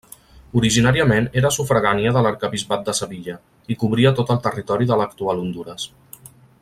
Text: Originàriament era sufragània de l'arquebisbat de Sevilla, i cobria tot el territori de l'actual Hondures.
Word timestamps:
Originàriament 0.59 1.27
era 1.41 1.51
sufragània 1.57 2.13
de 2.15 2.23
l'arquebisbat 2.27 2.87
de 2.87 2.97
Sevilla, 3.01 3.37
i 3.75 3.77
cobria 3.85 4.15
tot 4.21 4.33
el 4.37 4.41
territori 4.49 4.89
de 4.93 4.99
l'actual 5.03 5.45
Hondures. 5.45 5.87